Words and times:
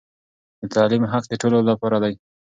د 0.61 0.63
تعليم 0.75 1.03
حق 1.11 1.23
د 1.29 1.33
ټولو 1.41 1.59
لپاره 1.69 1.97
دی. 2.03 2.13